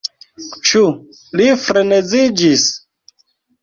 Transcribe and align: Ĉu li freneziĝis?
Ĉu 0.69 0.81
li 1.41 1.47
freneziĝis? 1.67 2.69